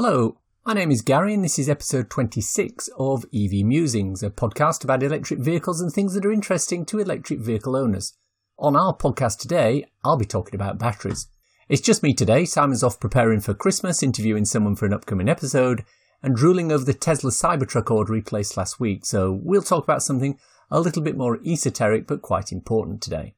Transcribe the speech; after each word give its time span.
Hello, 0.00 0.36
my 0.64 0.74
name 0.74 0.92
is 0.92 1.02
Gary, 1.02 1.34
and 1.34 1.42
this 1.42 1.58
is 1.58 1.68
episode 1.68 2.08
26 2.08 2.88
of 3.00 3.24
EV 3.34 3.64
Musings, 3.64 4.22
a 4.22 4.30
podcast 4.30 4.84
about 4.84 5.02
electric 5.02 5.40
vehicles 5.40 5.80
and 5.80 5.92
things 5.92 6.14
that 6.14 6.24
are 6.24 6.30
interesting 6.30 6.86
to 6.86 7.00
electric 7.00 7.40
vehicle 7.40 7.74
owners. 7.74 8.16
On 8.60 8.76
our 8.76 8.96
podcast 8.96 9.40
today, 9.40 9.86
I'll 10.04 10.16
be 10.16 10.24
talking 10.24 10.54
about 10.54 10.78
batteries. 10.78 11.26
It's 11.68 11.80
just 11.80 12.04
me 12.04 12.14
today. 12.14 12.44
Simon's 12.44 12.84
off 12.84 13.00
preparing 13.00 13.40
for 13.40 13.54
Christmas, 13.54 14.00
interviewing 14.00 14.44
someone 14.44 14.76
for 14.76 14.86
an 14.86 14.94
upcoming 14.94 15.28
episode, 15.28 15.84
and 16.22 16.36
drooling 16.36 16.70
over 16.70 16.84
the 16.84 16.94
Tesla 16.94 17.32
Cybertruck 17.32 17.90
order 17.90 18.14
he 18.14 18.20
placed 18.20 18.56
last 18.56 18.78
week. 18.78 19.04
So 19.04 19.32
we'll 19.32 19.62
talk 19.62 19.82
about 19.82 20.04
something 20.04 20.38
a 20.70 20.78
little 20.78 21.02
bit 21.02 21.16
more 21.16 21.40
esoteric 21.44 22.06
but 22.06 22.22
quite 22.22 22.52
important 22.52 23.02
today. 23.02 23.34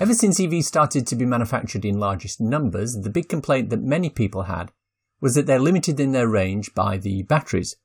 Ever 0.00 0.12
since 0.12 0.40
EVs 0.40 0.64
started 0.64 1.06
to 1.06 1.16
be 1.16 1.24
manufactured 1.24 1.84
in 1.84 2.00
largest 2.00 2.40
numbers, 2.40 2.94
the 3.00 3.10
big 3.10 3.28
complaint 3.28 3.70
that 3.70 3.80
many 3.80 4.10
people 4.10 4.42
had 4.42 4.72
was 5.20 5.36
that 5.36 5.46
they're 5.46 5.60
limited 5.60 6.00
in 6.00 6.10
their 6.10 6.28
range 6.28 6.74
by 6.74 6.98
the 6.98 7.22
batteries. 7.22 7.76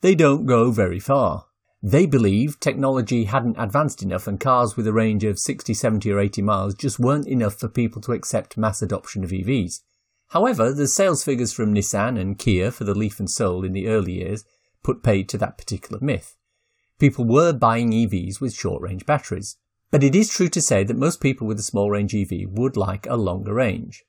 They 0.00 0.14
don't 0.14 0.46
go 0.46 0.70
very 0.70 0.98
far. 0.98 1.44
They 1.82 2.06
believed 2.06 2.60
technology 2.60 3.24
hadn't 3.24 3.58
advanced 3.58 4.02
enough 4.02 4.26
and 4.26 4.40
cars 4.40 4.76
with 4.76 4.86
a 4.86 4.92
range 4.92 5.22
of 5.22 5.38
60, 5.38 5.74
70 5.74 6.10
or 6.10 6.18
80 6.18 6.42
miles 6.42 6.74
just 6.74 6.98
weren't 6.98 7.28
enough 7.28 7.54
for 7.54 7.68
people 7.68 8.00
to 8.02 8.12
accept 8.12 8.56
mass 8.56 8.80
adoption 8.80 9.22
of 9.22 9.30
EVs. 9.30 9.80
However, 10.28 10.72
the 10.72 10.88
sales 10.88 11.22
figures 11.22 11.52
from 11.52 11.74
Nissan 11.74 12.18
and 12.18 12.38
Kia 12.38 12.70
for 12.70 12.84
the 12.84 12.94
Leaf 12.94 13.18
and 13.18 13.30
Soul 13.30 13.64
in 13.64 13.74
the 13.74 13.88
early 13.88 14.12
years 14.12 14.44
put 14.82 15.02
paid 15.02 15.28
to 15.28 15.38
that 15.38 15.58
particular 15.58 16.00
myth. 16.02 16.36
People 16.98 17.26
were 17.26 17.52
buying 17.52 17.92
EVs 17.92 18.40
with 18.40 18.54
short 18.54 18.82
range 18.82 19.04
batteries. 19.04 19.56
But 19.90 20.04
it 20.04 20.14
is 20.14 20.30
true 20.30 20.48
to 20.48 20.60
say 20.60 20.84
that 20.84 20.96
most 20.96 21.20
people 21.20 21.46
with 21.46 21.58
a 21.58 21.64
small 21.64 21.90
range 21.90 22.14
EV 22.14 22.48
would 22.48 22.76
like 22.76 23.06
a 23.06 23.16
longer 23.16 23.54
range. 23.54 24.04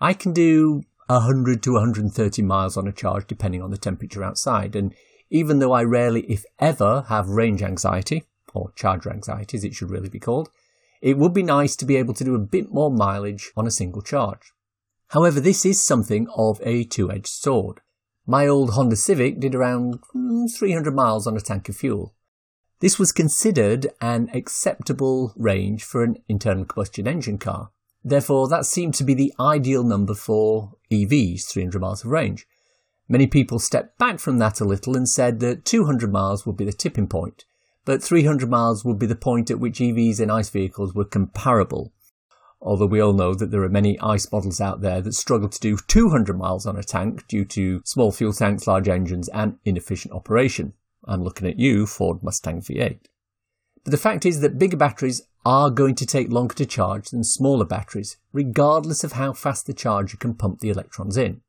I 0.00 0.12
can 0.12 0.32
do 0.32 0.82
100 1.06 1.62
to 1.62 1.72
130 1.74 2.42
miles 2.42 2.76
on 2.76 2.88
a 2.88 2.92
charge 2.92 3.26
depending 3.26 3.62
on 3.62 3.70
the 3.70 3.78
temperature 3.78 4.24
outside, 4.24 4.74
and 4.74 4.94
even 5.30 5.58
though 5.58 5.72
I 5.72 5.82
rarely, 5.84 6.22
if 6.22 6.44
ever, 6.58 7.04
have 7.08 7.28
range 7.28 7.62
anxiety, 7.62 8.24
or 8.54 8.72
charger 8.74 9.12
anxiety 9.12 9.56
as 9.56 9.64
it 9.64 9.74
should 9.74 9.90
really 9.90 10.08
be 10.08 10.18
called, 10.18 10.48
it 11.00 11.16
would 11.18 11.34
be 11.34 11.42
nice 11.42 11.76
to 11.76 11.84
be 11.84 11.96
able 11.96 12.14
to 12.14 12.24
do 12.24 12.34
a 12.34 12.40
bit 12.40 12.72
more 12.72 12.90
mileage 12.90 13.52
on 13.56 13.66
a 13.66 13.70
single 13.70 14.02
charge. 14.02 14.52
However, 15.08 15.40
this 15.40 15.64
is 15.64 15.84
something 15.84 16.26
of 16.34 16.60
a 16.64 16.84
two-edged 16.84 17.28
sword. 17.28 17.80
My 18.26 18.48
old 18.48 18.70
Honda 18.70 18.96
Civic 18.96 19.38
did 19.38 19.54
around 19.54 20.00
mm, 20.14 20.52
300 20.52 20.92
miles 20.92 21.28
on 21.28 21.36
a 21.36 21.40
tank 21.40 21.68
of 21.68 21.76
fuel. 21.76 22.15
This 22.80 22.98
was 22.98 23.10
considered 23.10 23.88
an 24.02 24.28
acceptable 24.34 25.32
range 25.36 25.82
for 25.82 26.02
an 26.02 26.18
internal 26.28 26.66
combustion 26.66 27.08
engine 27.08 27.38
car. 27.38 27.70
Therefore, 28.04 28.48
that 28.48 28.66
seemed 28.66 28.94
to 28.94 29.04
be 29.04 29.14
the 29.14 29.32
ideal 29.40 29.82
number 29.82 30.14
for 30.14 30.74
EVs, 30.92 31.46
300 31.46 31.80
miles 31.80 32.04
of 32.04 32.10
range. 32.10 32.46
Many 33.08 33.26
people 33.26 33.58
stepped 33.58 33.98
back 33.98 34.18
from 34.18 34.38
that 34.38 34.60
a 34.60 34.64
little 34.64 34.96
and 34.96 35.08
said 35.08 35.40
that 35.40 35.64
200 35.64 36.12
miles 36.12 36.44
would 36.44 36.56
be 36.56 36.64
the 36.64 36.72
tipping 36.72 37.06
point, 37.06 37.44
but 37.84 38.02
300 38.02 38.50
miles 38.50 38.84
would 38.84 38.98
be 38.98 39.06
the 39.06 39.16
point 39.16 39.50
at 39.50 39.58
which 39.58 39.78
EVs 39.78 40.20
and 40.20 40.30
ICE 40.30 40.50
vehicles 40.50 40.92
were 40.92 41.04
comparable. 41.04 41.92
Although 42.60 42.86
we 42.86 43.00
all 43.00 43.12
know 43.12 43.32
that 43.34 43.50
there 43.50 43.62
are 43.62 43.68
many 43.68 43.98
ICE 44.00 44.30
models 44.30 44.60
out 44.60 44.82
there 44.82 45.00
that 45.00 45.14
struggle 45.14 45.48
to 45.48 45.60
do 45.60 45.78
200 45.78 46.36
miles 46.36 46.66
on 46.66 46.76
a 46.76 46.82
tank 46.82 47.26
due 47.26 47.44
to 47.46 47.80
small 47.84 48.12
fuel 48.12 48.32
tanks, 48.32 48.66
large 48.66 48.88
engines, 48.88 49.28
and 49.28 49.58
inefficient 49.64 50.12
operation. 50.12 50.74
I'm 51.06 51.22
looking 51.22 51.46
at 51.46 51.58
you, 51.58 51.86
Ford 51.86 52.22
Mustang 52.22 52.60
V8. 52.60 52.98
But 53.84 53.90
the 53.90 53.96
fact 53.96 54.26
is 54.26 54.40
that 54.40 54.58
bigger 54.58 54.76
batteries 54.76 55.22
are 55.44 55.70
going 55.70 55.94
to 55.94 56.06
take 56.06 56.30
longer 56.32 56.54
to 56.56 56.66
charge 56.66 57.10
than 57.10 57.22
smaller 57.22 57.64
batteries, 57.64 58.16
regardless 58.32 59.04
of 59.04 59.12
how 59.12 59.32
fast 59.32 59.66
the 59.66 59.72
charger 59.72 60.16
can 60.16 60.34
pump 60.34 60.58
the 60.58 60.70
electrons 60.70 61.16
in. 61.16 61.40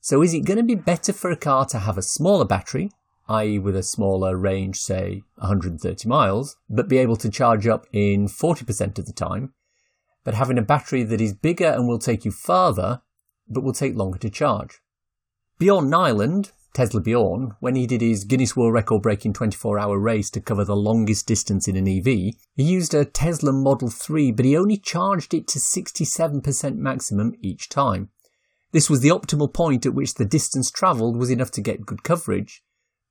So 0.00 0.22
is 0.22 0.32
it 0.32 0.44
going 0.44 0.58
to 0.58 0.62
be 0.62 0.76
better 0.76 1.12
for 1.12 1.30
a 1.30 1.36
car 1.36 1.66
to 1.66 1.80
have 1.80 1.98
a 1.98 2.02
smaller 2.02 2.44
battery, 2.44 2.92
i.e. 3.28 3.58
with 3.58 3.76
a 3.76 3.82
smaller 3.82 4.36
range, 4.36 4.76
say 4.76 5.22
130 5.36 6.08
miles, 6.08 6.56
but 6.68 6.88
be 6.88 6.98
able 6.98 7.16
to 7.16 7.28
charge 7.28 7.66
up 7.66 7.86
in 7.92 8.26
40% 8.26 8.98
of 8.98 9.06
the 9.06 9.12
time, 9.12 9.52
but 10.24 10.34
having 10.34 10.58
a 10.58 10.62
battery 10.62 11.02
that 11.02 11.20
is 11.20 11.32
bigger 11.32 11.66
and 11.66 11.88
will 11.88 11.98
take 11.98 12.24
you 12.24 12.30
farther, 12.30 13.02
but 13.48 13.62
will 13.62 13.72
take 13.72 13.96
longer 13.96 14.18
to 14.18 14.30
charge? 14.30 14.78
Bjorn 15.58 15.90
Nyland, 15.90 16.52
Tesla 16.72 17.00
Bjorn, 17.00 17.56
when 17.58 17.74
he 17.74 17.86
did 17.86 18.00
his 18.00 18.24
Guinness 18.24 18.56
World 18.56 18.72
Record 18.72 19.02
breaking 19.02 19.32
24 19.32 19.78
hour 19.78 19.98
race 19.98 20.30
to 20.30 20.40
cover 20.40 20.64
the 20.64 20.76
longest 20.76 21.26
distance 21.26 21.66
in 21.66 21.76
an 21.76 21.88
EV, 21.88 22.04
he 22.04 22.62
used 22.62 22.94
a 22.94 23.04
Tesla 23.04 23.52
Model 23.52 23.90
3, 23.90 24.30
but 24.30 24.44
he 24.44 24.56
only 24.56 24.76
charged 24.76 25.34
it 25.34 25.48
to 25.48 25.58
67% 25.58 26.76
maximum 26.76 27.34
each 27.40 27.68
time. 27.68 28.10
This 28.72 28.88
was 28.88 29.00
the 29.00 29.08
optimal 29.08 29.52
point 29.52 29.84
at 29.84 29.94
which 29.94 30.14
the 30.14 30.24
distance 30.24 30.70
travelled 30.70 31.16
was 31.16 31.30
enough 31.30 31.50
to 31.52 31.60
get 31.60 31.86
good 31.86 32.04
coverage, 32.04 32.62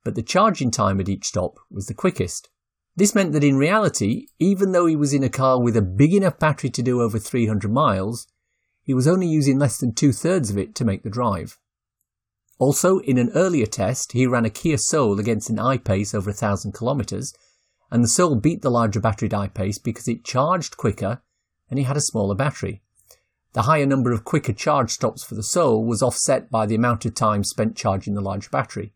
but 0.04 0.14
the 0.14 0.22
charging 0.22 0.70
time 0.70 0.98
at 0.98 1.08
each 1.08 1.26
stop 1.26 1.58
was 1.70 1.86
the 1.86 1.94
quickest. 1.94 2.48
This 2.96 3.14
meant 3.14 3.32
that 3.32 3.44
in 3.44 3.56
reality, 3.56 4.28
even 4.38 4.72
though 4.72 4.86
he 4.86 4.96
was 4.96 5.12
in 5.12 5.22
a 5.22 5.28
car 5.28 5.60
with 5.60 5.76
a 5.76 5.82
big 5.82 6.14
enough 6.14 6.38
battery 6.38 6.70
to 6.70 6.82
do 6.82 7.02
over 7.02 7.18
300 7.18 7.70
miles, 7.70 8.26
he 8.82 8.94
was 8.94 9.06
only 9.06 9.26
using 9.26 9.58
less 9.58 9.78
than 9.78 9.94
two 9.94 10.12
thirds 10.12 10.50
of 10.50 10.56
it 10.56 10.74
to 10.76 10.84
make 10.84 11.02
the 11.02 11.10
drive. 11.10 11.58
Also, 12.60 12.98
in 12.98 13.16
an 13.16 13.30
earlier 13.34 13.64
test, 13.64 14.12
he 14.12 14.26
ran 14.26 14.44
a 14.44 14.50
Kia 14.50 14.76
Soul 14.76 15.18
against 15.18 15.48
an 15.48 15.58
I-Pace 15.58 16.14
over 16.14 16.28
1,000 16.28 16.72
kilometres, 16.72 17.32
and 17.90 18.04
the 18.04 18.08
Soul 18.08 18.36
beat 18.36 18.60
the 18.60 18.70
larger 18.70 19.00
batteried 19.00 19.32
I-Pace 19.32 19.78
because 19.78 20.06
it 20.06 20.24
charged 20.24 20.76
quicker 20.76 21.22
and 21.70 21.78
he 21.78 21.86
had 21.86 21.96
a 21.96 22.02
smaller 22.02 22.34
battery. 22.34 22.82
The 23.54 23.62
higher 23.62 23.86
number 23.86 24.12
of 24.12 24.24
quicker 24.24 24.52
charge 24.52 24.90
stops 24.90 25.24
for 25.24 25.34
the 25.34 25.42
Soul 25.42 25.86
was 25.86 26.02
offset 26.02 26.50
by 26.50 26.66
the 26.66 26.74
amount 26.74 27.06
of 27.06 27.14
time 27.14 27.44
spent 27.44 27.76
charging 27.76 28.12
the 28.12 28.20
large 28.20 28.50
battery. 28.50 28.92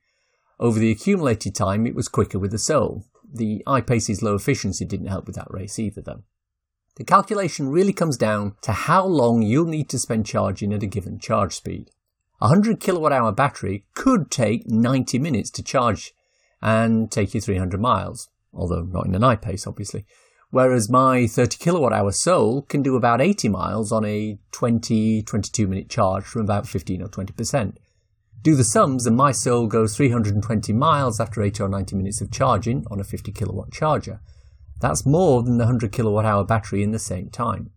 Over 0.60 0.78
the 0.78 0.90
accumulated 0.90 1.54
time, 1.54 1.86
it 1.86 1.94
was 1.94 2.08
quicker 2.08 2.38
with 2.38 2.50
the 2.50 2.58
Soul. 2.58 3.06
The 3.32 3.62
I-Pace's 3.66 4.22
low 4.22 4.34
efficiency 4.34 4.84
didn't 4.84 5.06
help 5.06 5.26
with 5.26 5.36
that 5.36 5.50
race 5.50 5.78
either, 5.78 6.02
though. 6.02 6.22
The 6.96 7.04
calculation 7.04 7.70
really 7.70 7.94
comes 7.94 8.18
down 8.18 8.56
to 8.60 8.72
how 8.72 9.06
long 9.06 9.40
you'll 9.40 9.64
need 9.64 9.88
to 9.88 9.98
spend 9.98 10.26
charging 10.26 10.74
at 10.74 10.82
a 10.82 10.86
given 10.86 11.18
charge 11.18 11.54
speed. 11.54 11.90
A 12.44 12.48
100 12.48 12.78
kilowatt 12.78 13.10
hour 13.10 13.32
battery 13.32 13.86
could 13.94 14.30
take 14.30 14.68
90 14.68 15.18
minutes 15.18 15.48
to 15.48 15.62
charge 15.62 16.12
and 16.60 17.10
take 17.10 17.32
you 17.32 17.40
300 17.40 17.80
miles, 17.80 18.28
although 18.52 18.82
not 18.82 19.06
in 19.06 19.14
an 19.14 19.24
I-Pace, 19.24 19.66
obviously. 19.66 20.04
Whereas 20.50 20.90
my 20.90 21.26
30 21.26 21.56
kilowatt 21.56 21.94
hour 21.94 22.12
Soul 22.12 22.60
can 22.60 22.82
do 22.82 22.96
about 22.96 23.22
80 23.22 23.48
miles 23.48 23.90
on 23.92 24.04
a 24.04 24.38
20, 24.52 25.22
22 25.22 25.66
minute 25.66 25.88
charge 25.88 26.24
from 26.24 26.42
about 26.42 26.68
15 26.68 27.00
or 27.00 27.08
20%. 27.08 27.76
Do 28.42 28.54
the 28.54 28.62
sums 28.62 29.06
and 29.06 29.16
my 29.16 29.32
Soul 29.32 29.66
goes 29.66 29.96
320 29.96 30.74
miles 30.74 31.18
after 31.20 31.42
80 31.42 31.62
or 31.62 31.68
90 31.70 31.96
minutes 31.96 32.20
of 32.20 32.30
charging 32.30 32.84
on 32.90 33.00
a 33.00 33.04
50 33.04 33.32
kilowatt 33.32 33.72
charger. 33.72 34.20
That's 34.82 35.06
more 35.06 35.42
than 35.42 35.56
the 35.56 35.64
100 35.64 35.92
kilowatt 35.92 36.26
hour 36.26 36.44
battery 36.44 36.82
in 36.82 36.90
the 36.90 36.98
same 36.98 37.30
time. 37.30 37.70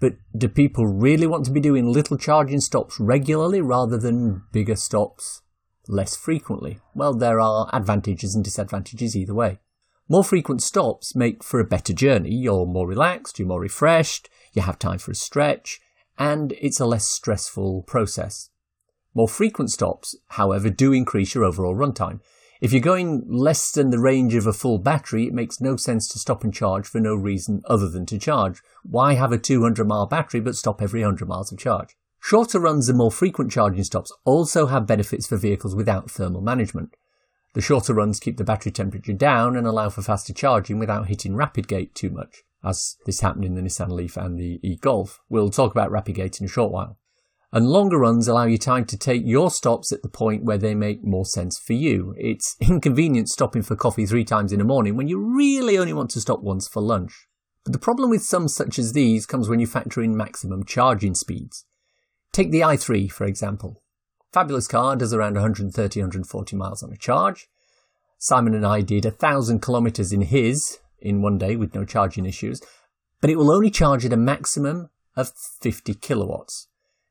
But 0.00 0.14
do 0.36 0.48
people 0.48 0.86
really 0.86 1.26
want 1.26 1.44
to 1.44 1.50
be 1.50 1.60
doing 1.60 1.92
little 1.92 2.16
charging 2.16 2.60
stops 2.60 2.98
regularly 2.98 3.60
rather 3.60 3.98
than 3.98 4.42
bigger 4.50 4.76
stops 4.76 5.42
less 5.86 6.16
frequently? 6.16 6.78
Well, 6.94 7.12
there 7.12 7.38
are 7.38 7.68
advantages 7.72 8.34
and 8.34 8.42
disadvantages 8.42 9.14
either 9.14 9.34
way. 9.34 9.58
More 10.08 10.24
frequent 10.24 10.62
stops 10.62 11.14
make 11.14 11.44
for 11.44 11.60
a 11.60 11.64
better 11.64 11.92
journey. 11.92 12.34
You're 12.34 12.66
more 12.66 12.88
relaxed, 12.88 13.38
you're 13.38 13.46
more 13.46 13.60
refreshed, 13.60 14.28
you 14.52 14.62
have 14.62 14.78
time 14.78 14.98
for 14.98 15.12
a 15.12 15.14
stretch, 15.14 15.80
and 16.18 16.52
it's 16.60 16.80
a 16.80 16.86
less 16.86 17.06
stressful 17.06 17.82
process. 17.82 18.50
More 19.14 19.28
frequent 19.28 19.70
stops, 19.70 20.16
however, 20.28 20.70
do 20.70 20.92
increase 20.92 21.34
your 21.34 21.44
overall 21.44 21.76
runtime. 21.76 22.20
If 22.60 22.72
you're 22.72 22.82
going 22.82 23.24
less 23.26 23.72
than 23.72 23.88
the 23.88 23.98
range 23.98 24.34
of 24.34 24.46
a 24.46 24.52
full 24.52 24.78
battery, 24.78 25.26
it 25.26 25.32
makes 25.32 25.62
no 25.62 25.76
sense 25.76 26.06
to 26.08 26.18
stop 26.18 26.44
and 26.44 26.52
charge 26.52 26.86
for 26.86 27.00
no 27.00 27.14
reason 27.14 27.62
other 27.64 27.88
than 27.88 28.04
to 28.06 28.18
charge. 28.18 28.60
Why 28.82 29.14
have 29.14 29.32
a 29.32 29.38
200 29.38 29.88
mile 29.88 30.04
battery 30.04 30.40
but 30.40 30.56
stop 30.56 30.82
every 30.82 31.00
100 31.00 31.26
miles 31.26 31.50
of 31.50 31.58
charge? 31.58 31.96
Shorter 32.20 32.60
runs 32.60 32.90
and 32.90 32.98
more 32.98 33.10
frequent 33.10 33.50
charging 33.50 33.82
stops 33.82 34.12
also 34.26 34.66
have 34.66 34.86
benefits 34.86 35.26
for 35.26 35.38
vehicles 35.38 35.74
without 35.74 36.10
thermal 36.10 36.42
management. 36.42 36.96
The 37.54 37.62
shorter 37.62 37.94
runs 37.94 38.20
keep 38.20 38.36
the 38.36 38.44
battery 38.44 38.72
temperature 38.72 39.14
down 39.14 39.56
and 39.56 39.66
allow 39.66 39.88
for 39.88 40.02
faster 40.02 40.34
charging 40.34 40.78
without 40.78 41.08
hitting 41.08 41.34
rapid 41.34 41.66
gate 41.66 41.94
too 41.94 42.10
much, 42.10 42.42
as 42.62 42.98
this 43.06 43.20
happened 43.20 43.46
in 43.46 43.54
the 43.54 43.62
Nissan 43.62 43.90
Leaf 43.90 44.18
and 44.18 44.38
the 44.38 44.60
e-Golf. 44.62 45.18
We'll 45.30 45.48
talk 45.48 45.72
about 45.72 45.90
rapid 45.90 46.16
gate 46.16 46.38
in 46.40 46.44
a 46.44 46.48
short 46.48 46.70
while. 46.70 46.98
And 47.52 47.66
longer 47.66 47.98
runs 47.98 48.28
allow 48.28 48.44
you 48.44 48.58
time 48.58 48.84
to 48.86 48.96
take 48.96 49.22
your 49.24 49.50
stops 49.50 49.90
at 49.90 50.02
the 50.02 50.08
point 50.08 50.44
where 50.44 50.58
they 50.58 50.74
make 50.74 51.02
more 51.02 51.24
sense 51.24 51.58
for 51.58 51.72
you. 51.72 52.14
It's 52.16 52.56
inconvenient 52.60 53.28
stopping 53.28 53.62
for 53.62 53.74
coffee 53.74 54.06
three 54.06 54.24
times 54.24 54.52
in 54.52 54.60
the 54.60 54.64
morning 54.64 54.96
when 54.96 55.08
you 55.08 55.18
really 55.18 55.76
only 55.76 55.92
want 55.92 56.10
to 56.10 56.20
stop 56.20 56.42
once 56.42 56.68
for 56.68 56.80
lunch. 56.80 57.26
But 57.64 57.72
the 57.72 57.78
problem 57.78 58.08
with 58.08 58.22
some 58.22 58.48
such 58.48 58.78
as 58.78 58.92
these 58.92 59.26
comes 59.26 59.48
when 59.48 59.60
you 59.60 59.66
factor 59.66 60.02
in 60.02 60.16
maximum 60.16 60.64
charging 60.64 61.14
speeds. 61.14 61.64
Take 62.32 62.52
the 62.52 62.60
i3, 62.60 63.10
for 63.10 63.24
example. 63.24 63.82
Fabulous 64.32 64.68
car 64.68 64.94
does 64.94 65.12
around 65.12 65.34
130, 65.34 66.00
140 66.00 66.56
miles 66.56 66.82
on 66.82 66.92
a 66.92 66.96
charge. 66.96 67.48
Simon 68.18 68.54
and 68.54 68.64
I 68.64 68.80
did 68.80 69.04
a 69.04 69.10
thousand 69.10 69.60
kilometers 69.60 70.12
in 70.12 70.22
his 70.22 70.78
in 71.00 71.22
one 71.22 71.38
day 71.38 71.56
with 71.56 71.74
no 71.74 71.84
charging 71.84 72.26
issues, 72.26 72.62
but 73.20 73.30
it 73.30 73.36
will 73.36 73.50
only 73.50 73.70
charge 73.70 74.04
at 74.04 74.12
a 74.12 74.16
maximum 74.16 74.90
of 75.16 75.32
50 75.60 75.94
kilowatts. 75.94 76.68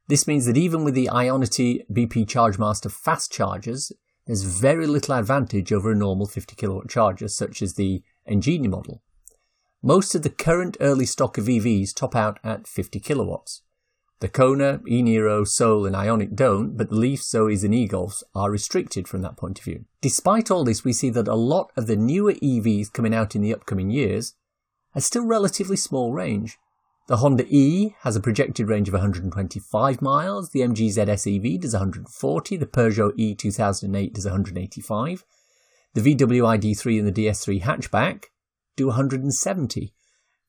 This 0.09 0.25
means 0.25 0.47
that 0.47 0.57
even 0.57 0.83
with 0.83 0.95
the 0.95 1.07
Ionity 1.13 1.85
BP 1.87 2.25
ChargeMaster 2.25 2.91
fast 2.91 3.31
chargers, 3.31 3.91
there's 4.25 4.41
very 4.41 4.87
little 4.87 5.13
advantage 5.13 5.71
over 5.71 5.91
a 5.91 5.95
normal 5.95 6.25
50 6.25 6.55
kilowatt 6.55 6.89
charger, 6.89 7.27
such 7.27 7.61
as 7.61 7.75
the 7.75 8.01
Engenie 8.27 8.67
model. 8.67 9.03
Most 9.83 10.15
of 10.15 10.23
the 10.23 10.31
current 10.31 10.77
early 10.81 11.05
stock 11.05 11.37
of 11.37 11.45
EVs 11.45 11.93
top 11.93 12.15
out 12.15 12.39
at 12.43 12.65
50 12.65 12.99
kilowatts. 12.99 13.61
The 14.19 14.29
Kona, 14.29 14.81
e-Niro, 14.87 15.47
Soul 15.47 15.85
and 15.85 15.95
Ioniq 15.95 16.35
don't, 16.35 16.75
but 16.75 16.89
the 16.89 16.95
Leaf, 16.95 17.21
Zoes 17.21 17.63
and 17.63 17.73
e-Golfs 17.73 18.23
are 18.33 18.49
restricted 18.49 19.07
from 19.07 19.21
that 19.21 19.37
point 19.37 19.59
of 19.59 19.65
view. 19.65 19.85
Despite 20.01 20.49
all 20.49 20.63
this, 20.63 20.83
we 20.83 20.91
see 20.91 21.11
that 21.11 21.27
a 21.27 21.35
lot 21.35 21.71
of 21.77 21.85
the 21.85 21.95
newer 21.95 22.33
EVs 22.33 22.91
coming 22.91 23.13
out 23.13 23.35
in 23.35 23.43
the 23.43 23.53
upcoming 23.53 23.91
years 23.91 24.33
are 24.95 25.01
still 25.01 25.23
relatively 25.23 25.77
small 25.77 26.11
range. 26.13 26.57
The 27.09 27.17
Honda 27.17 27.43
E 27.49 27.95
has 28.01 28.15
a 28.15 28.19
projected 28.19 28.67
range 28.67 28.87
of 28.87 28.93
125 28.93 29.99
miles, 29.99 30.51
the 30.51 30.59
MG 30.59 30.89
ZS 30.89 31.55
EV 31.55 31.59
does 31.59 31.73
140, 31.73 32.55
the 32.55 32.67
Peugeot 32.67 33.13
E 33.17 33.33
2008 33.33 34.13
does 34.13 34.25
185, 34.25 35.25
the 35.95 36.01
VW 36.01 36.43
ID3 36.59 36.99
and 36.99 37.07
the 37.07 37.25
DS3 37.25 37.63
hatchback 37.63 38.25
do 38.77 38.89
170, 38.89 39.91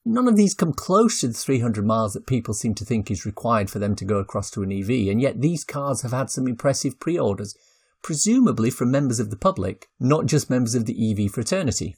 None 0.05 0.29
of 0.29 0.37
these 0.37 0.53
come 0.53 0.75
close 0.75 1.21
to 1.21 1.29
the 1.29 1.33
300 1.33 1.87
miles 1.87 2.13
that 2.13 2.27
people 2.27 2.53
seem 2.53 2.75
to 2.75 2.85
think 2.85 3.11
is 3.11 3.25
required 3.25 3.71
for 3.71 3.79
them 3.79 3.97
to 3.97 4.05
go 4.05 4.19
across 4.19 4.51
to 4.51 4.63
an 4.63 4.71
EV, 4.71 5.09
and 5.09 5.23
yet 5.23 5.41
these 5.41 5.65
cars 5.65 6.03
have 6.03 6.13
had 6.13 6.29
some 6.29 6.47
impressive 6.47 7.01
pre 7.01 7.19
orders, 7.19 7.55
presumably 8.03 8.69
from 8.69 8.91
members 8.91 9.19
of 9.19 9.31
the 9.31 9.37
public, 9.37 9.89
not 9.99 10.27
just 10.27 10.51
members 10.51 10.75
of 10.75 10.85
the 10.85 11.11
EV 11.11 11.31
fraternity. 11.31 11.97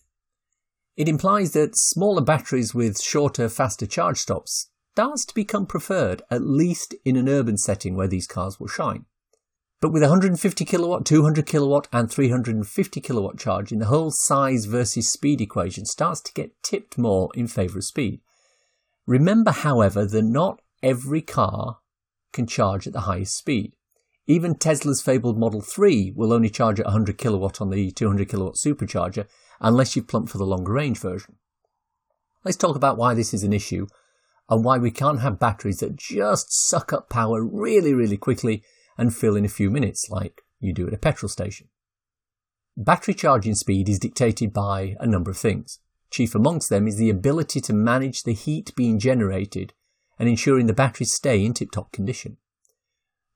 It 0.96 1.08
implies 1.08 1.52
that 1.52 1.76
smaller 1.76 2.20
batteries 2.20 2.74
with 2.74 3.00
shorter, 3.00 3.48
faster 3.48 3.86
charge 3.86 4.18
stops 4.18 4.68
starts 4.92 5.24
to 5.24 5.34
become 5.34 5.64
preferred, 5.64 6.20
at 6.30 6.42
least 6.42 6.94
in 7.02 7.16
an 7.16 7.28
urban 7.28 7.56
setting 7.56 7.96
where 7.96 8.08
these 8.08 8.26
cars 8.26 8.60
will 8.60 8.68
shine. 8.68 9.06
But 9.80 9.90
with 9.90 10.02
150 10.02 10.64
kilowatt, 10.66 11.06
200 11.06 11.46
kilowatt, 11.46 11.88
and 11.92 12.10
350 12.10 13.00
kilowatt 13.00 13.38
charging, 13.38 13.78
the 13.78 13.86
whole 13.86 14.10
size 14.10 14.66
versus 14.66 15.10
speed 15.10 15.40
equation 15.40 15.86
starts 15.86 16.20
to 16.20 16.32
get 16.34 16.62
tipped 16.62 16.98
more 16.98 17.30
in 17.34 17.48
favour 17.48 17.78
of 17.78 17.84
speed. 17.84 18.20
Remember, 19.06 19.50
however, 19.50 20.04
that 20.04 20.22
not 20.22 20.60
every 20.82 21.22
car 21.22 21.78
can 22.32 22.46
charge 22.46 22.86
at 22.86 22.92
the 22.92 23.00
highest 23.00 23.36
speed. 23.36 23.72
Even 24.26 24.54
Tesla's 24.54 25.02
fabled 25.02 25.38
Model 25.38 25.62
3 25.62 26.12
will 26.14 26.32
only 26.32 26.50
charge 26.50 26.78
at 26.78 26.86
100 26.86 27.18
kilowatt 27.18 27.60
on 27.60 27.70
the 27.70 27.90
200 27.90 28.28
kilowatt 28.28 28.54
supercharger 28.54 29.26
unless 29.62 29.96
you 29.96 30.02
plump 30.02 30.28
for 30.28 30.38
the 30.38 30.44
longer 30.44 30.72
range 30.72 30.98
version. 30.98 31.36
Let's 32.44 32.56
talk 32.56 32.76
about 32.76 32.98
why 32.98 33.14
this 33.14 33.32
is 33.32 33.44
an 33.44 33.52
issue 33.52 33.86
and 34.50 34.64
why 34.64 34.76
we 34.76 34.90
can't 34.90 35.20
have 35.20 35.38
batteries 35.38 35.78
that 35.78 35.96
just 35.96 36.52
suck 36.68 36.92
up 36.92 37.08
power 37.08 37.42
really, 37.42 37.94
really 37.94 38.16
quickly 38.16 38.64
and 38.98 39.14
fill 39.14 39.36
in 39.36 39.44
a 39.44 39.48
few 39.48 39.70
minutes 39.70 40.08
like 40.10 40.42
you 40.58 40.74
do 40.74 40.86
at 40.86 40.92
a 40.94 40.98
petrol 40.98 41.28
station. 41.28 41.68
Battery 42.76 43.14
charging 43.14 43.54
speed 43.54 43.88
is 43.88 43.98
dictated 43.98 44.52
by 44.52 44.96
a 44.98 45.06
number 45.06 45.30
of 45.30 45.38
things. 45.38 45.78
Chief 46.10 46.34
amongst 46.34 46.68
them 46.68 46.88
is 46.88 46.96
the 46.96 47.10
ability 47.10 47.60
to 47.62 47.72
manage 47.72 48.22
the 48.22 48.34
heat 48.34 48.74
being 48.74 48.98
generated 48.98 49.72
and 50.18 50.28
ensuring 50.28 50.66
the 50.66 50.72
batteries 50.72 51.12
stay 51.12 51.44
in 51.44 51.54
tip-top 51.54 51.92
condition. 51.92 52.36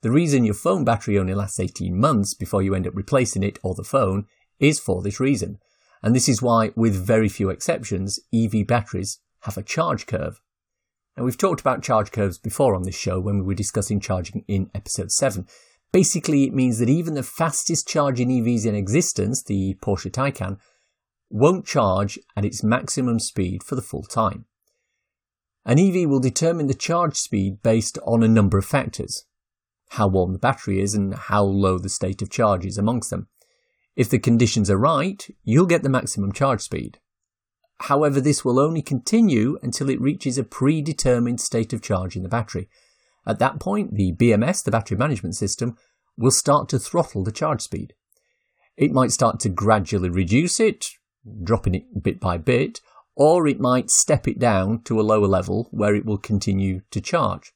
The 0.03 0.11
reason 0.11 0.45
your 0.45 0.55
phone 0.55 0.85
battery 0.85 1.19
only 1.19 1.35
lasts 1.35 1.61
18 1.61 1.99
months 1.99 2.35
before 2.35 2.63
you 2.63 2.75
end 2.75 2.87
up 2.87 2.95
replacing 2.95 3.43
it 3.43 3.59
or 3.63 3.75
the 3.75 3.85
phone 3.85 4.27
is 4.59 4.79
for 4.79 5.03
this 5.03 5.21
reason. 5.21 5.59
And 6.07 6.15
this 6.15 6.29
is 6.29 6.41
why, 6.41 6.71
with 6.77 7.05
very 7.05 7.29
few 7.29 7.51
exceptions, 7.51 8.21
EV 8.33 8.65
batteries 8.65 9.19
have 9.41 9.57
a 9.57 9.63
charge 9.63 10.07
curve. 10.07 10.41
Now, 11.17 11.25
we've 11.25 11.37
talked 11.37 11.61
about 11.61 11.83
charge 11.83 12.13
curves 12.13 12.39
before 12.39 12.77
on 12.77 12.85
this 12.85 12.95
show 12.95 13.19
when 13.19 13.39
we 13.39 13.43
were 13.43 13.55
discussing 13.55 13.99
charging 13.99 14.45
in 14.47 14.71
episode 14.73 15.11
7. 15.11 15.49
Basically, 15.91 16.45
it 16.45 16.55
means 16.55 16.79
that 16.79 16.89
even 16.89 17.15
the 17.15 17.25
fastest 17.25 17.89
charging 17.89 18.29
EVs 18.29 18.65
in 18.65 18.77
existence, 18.77 19.43
the 19.43 19.75
Porsche 19.83 20.13
Taycan, 20.13 20.59
won't 21.29 21.67
charge 21.67 22.21
at 22.37 22.45
its 22.45 22.63
maximum 22.63 23.19
speed 23.19 23.65
for 23.65 23.75
the 23.75 23.83
full 23.83 24.05
time. 24.05 24.45
An 25.65 25.81
EV 25.81 26.09
will 26.09 26.21
determine 26.21 26.69
the 26.69 26.75
charge 26.75 27.17
speed 27.17 27.65
based 27.65 27.99
on 28.07 28.23
a 28.23 28.29
number 28.29 28.59
of 28.59 28.65
factors. 28.65 29.25
How 29.89 30.07
warm 30.07 30.35
the 30.35 30.39
battery 30.39 30.81
is 30.81 30.95
and 30.95 31.17
how 31.17 31.43
low 31.43 31.79
the 31.79 31.89
state 31.89 32.23
of 32.23 32.31
charge 32.31 32.65
is 32.65 32.79
amongst 32.79 33.11
them. 33.11 33.27
If 33.97 34.11
the 34.11 34.19
conditions 34.19 34.71
are 34.71 34.77
right, 34.77 35.27
you'll 35.43 35.67
get 35.67 35.83
the 35.83 35.89
maximum 35.89 36.33
charge 36.33 36.61
speed. 36.61 36.99
However, 37.81 38.21
this 38.21 38.45
will 38.45 38.59
only 38.59 38.83
continue 38.83 39.59
until 39.63 39.91
it 39.91 40.01
reaches 40.01 40.39
a 40.39 40.45
predetermined 40.45 41.41
state 41.41 41.73
of 41.73 41.83
charge 41.83 42.15
in 42.15 42.23
the 42.23 42.29
battery. 42.29 42.69
At 43.27 43.39
that 43.39 43.59
point, 43.59 43.95
the 43.95 44.13
BMS, 44.13 44.63
the 44.63 44.71
battery 44.71 44.97
management 44.97 45.35
system, 45.35 45.77
will 46.17 46.31
start 46.31 46.69
to 46.71 46.79
throttle 46.79 47.25
the 47.25 47.33
charge 47.33 47.63
speed. 47.63 47.95
It 48.77 48.93
might 48.93 49.11
start 49.11 49.41
to 49.41 49.49
gradually 49.49 50.11
reduce 50.11 50.61
it, 50.61 50.91
dropping 51.43 51.75
it 51.75 52.03
bit 52.03 52.21
by 52.21 52.37
bit, 52.37 52.81
or 53.15 53.47
it 53.47 53.59
might 53.59 53.91
step 53.91 54.29
it 54.29 54.39
down 54.39 54.83
to 54.83 55.01
a 55.01 55.03
lower 55.03 55.27
level 55.27 55.69
where 55.71 55.95
it 55.95 56.05
will 56.05 56.19
continue 56.19 56.83
to 56.91 57.01
charge. 57.01 57.53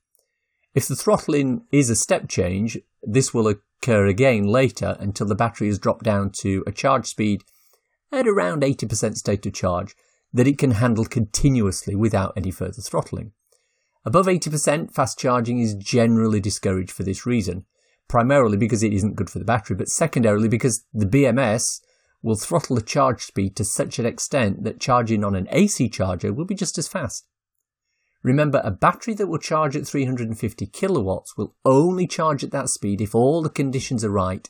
If 0.74 0.88
the 0.88 0.96
throttling 0.96 1.66
is 1.70 1.90
a 1.90 1.96
step 1.96 2.28
change, 2.28 2.78
this 3.02 3.34
will 3.34 3.54
occur 3.82 4.06
again 4.06 4.44
later 4.44 4.96
until 5.00 5.26
the 5.26 5.34
battery 5.34 5.68
is 5.68 5.78
dropped 5.78 6.04
down 6.04 6.30
to 6.30 6.62
a 6.66 6.72
charge 6.72 7.06
speed 7.06 7.44
at 8.12 8.26
around 8.26 8.62
80% 8.62 9.16
state 9.16 9.46
of 9.46 9.52
charge, 9.52 9.94
that 10.32 10.46
it 10.46 10.58
can 10.58 10.72
handle 10.72 11.04
continuously 11.04 11.94
without 11.94 12.32
any 12.36 12.50
further 12.50 12.82
throttling. 12.82 13.32
Above 14.04 14.26
80%, 14.26 14.92
fast 14.92 15.18
charging 15.18 15.60
is 15.60 15.74
generally 15.74 16.40
discouraged 16.40 16.90
for 16.90 17.02
this 17.04 17.26
reason, 17.26 17.64
primarily 18.08 18.56
because 18.56 18.82
it 18.82 18.92
isn't 18.92 19.16
good 19.16 19.30
for 19.30 19.38
the 19.38 19.44
battery, 19.44 19.76
but 19.76 19.88
secondarily 19.88 20.48
because 20.48 20.84
the 20.92 21.06
BMS 21.06 21.80
will 22.22 22.36
throttle 22.36 22.76
the 22.76 22.82
charge 22.82 23.22
speed 23.22 23.56
to 23.56 23.64
such 23.64 23.98
an 23.98 24.06
extent 24.06 24.64
that 24.64 24.80
charging 24.80 25.24
on 25.24 25.34
an 25.34 25.48
AC 25.50 25.88
charger 25.88 26.32
will 26.32 26.44
be 26.44 26.54
just 26.54 26.78
as 26.78 26.88
fast. 26.88 27.26
Remember, 28.22 28.60
a 28.62 28.70
battery 28.70 29.14
that 29.14 29.28
will 29.28 29.38
charge 29.38 29.76
at 29.76 29.86
350 29.86 30.66
kilowatts 30.66 31.36
will 31.36 31.54
only 31.64 32.06
charge 32.06 32.44
at 32.44 32.50
that 32.50 32.68
speed 32.68 33.00
if 33.00 33.14
all 33.14 33.42
the 33.42 33.48
conditions 33.48 34.04
are 34.04 34.10
right, 34.10 34.48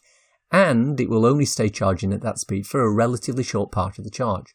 and 0.51 1.01
it 1.01 1.09
will 1.09 1.25
only 1.25 1.45
stay 1.45 1.69
charging 1.69 2.13
at 2.13 2.23
that 2.23 2.39
speed 2.39 2.67
for 2.67 2.81
a 2.81 2.93
relatively 2.93 3.45
short 3.45 3.71
part 3.71 3.99
of 3.99 4.05
the 4.05 4.11
charge. 4.11 4.55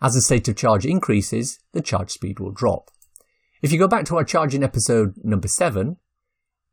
As 0.00 0.14
the 0.14 0.20
state 0.20 0.48
of 0.48 0.56
charge 0.56 0.84
increases, 0.84 1.60
the 1.72 1.80
charge 1.80 2.10
speed 2.10 2.40
will 2.40 2.50
drop. 2.50 2.90
If 3.62 3.72
you 3.72 3.78
go 3.78 3.88
back 3.88 4.04
to 4.06 4.16
our 4.16 4.24
charging 4.24 4.62
episode 4.62 5.14
number 5.22 5.48
7, 5.48 5.96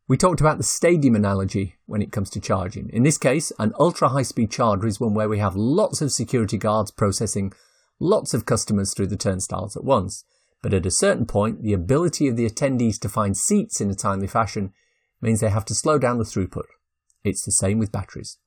we 0.08 0.18
talked 0.18 0.42
about 0.42 0.58
the 0.58 0.64
stadium 0.64 1.16
analogy 1.16 1.76
when 1.88 2.04
it 2.04 2.12
comes 2.12 2.30
to 2.32 2.40
charging. 2.40 2.90
In 2.90 3.02
this 3.02 3.18
case, 3.18 3.52
an 3.58 3.74
ultra 3.80 4.10
high 4.10 4.22
speed 4.22 4.52
charger 4.52 4.86
is 4.86 5.00
one 5.00 5.16
where 5.16 5.30
we 5.30 5.40
have 5.40 5.56
lots 5.56 6.02
of 6.02 6.12
security 6.12 6.58
guards 6.58 6.92
processing 6.92 7.54
lots 8.00 8.34
of 8.34 8.46
customers 8.46 8.94
through 8.94 9.08
the 9.08 9.18
turnstiles 9.18 9.76
at 9.76 9.84
once. 9.84 10.24
But 10.62 10.74
at 10.74 10.86
a 10.86 10.92
certain 10.92 11.26
point, 11.26 11.62
the 11.62 11.74
ability 11.74 12.28
of 12.28 12.36
the 12.36 12.50
attendees 12.50 13.00
to 13.00 13.10
find 13.10 13.38
seats 13.38 13.80
in 13.80 13.90
a 13.90 13.96
timely 13.96 14.28
fashion 14.28 14.74
means 15.22 15.40
they 15.40 15.50
have 15.50 15.66
to 15.66 15.76
slow 15.76 15.98
down 15.98 16.18
the 16.18 16.24
throughput. 16.24 16.66
It's 17.24 17.46
the 17.46 17.52
same 17.52 17.80
with 17.80 17.92
batteries. 17.92 18.38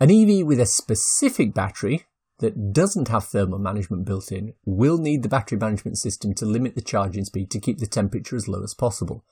An 0.00 0.10
EV 0.10 0.46
with 0.46 0.58
a 0.60 0.66
specific 0.66 1.54
battery 1.54 2.06
that 2.38 2.72
doesn't 2.72 3.08
have 3.08 3.24
thermal 3.24 3.58
management 3.58 4.04
built 4.04 4.32
in 4.32 4.54
will 4.64 4.98
need 4.98 5.22
the 5.22 5.28
battery 5.28 5.58
management 5.58 5.96
system 5.96 6.34
to 6.34 6.44
limit 6.44 6.74
the 6.74 6.80
charging 6.80 7.24
speed 7.24 7.50
to 7.50 7.60
keep 7.60 7.78
the 7.78 7.86
temperature 7.86 8.36
as 8.36 8.48
low 8.48 8.62
as 8.62 8.74
possible. 8.74 9.24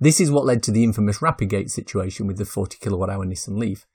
This 0.00 0.20
is 0.20 0.30
what 0.30 0.46
led 0.46 0.62
to 0.62 0.70
the 0.70 0.84
infamous 0.84 1.18
Rapidgate 1.18 1.70
situation 1.70 2.26
with 2.26 2.38
the 2.38 2.44
40 2.44 2.78
kilowatt 2.80 3.10
hour 3.10 3.26
Nissan 3.26 3.58
Leaf. 3.58 3.86